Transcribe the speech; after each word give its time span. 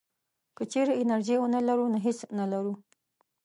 که 0.55 0.63
چېرې 0.71 0.93
انرژي 1.01 1.35
ونه 1.39 1.59
لرو 1.67 1.85
نو 1.93 1.97
هېڅ 2.05 2.19
نه 2.37 2.45
لرو. 2.51 2.73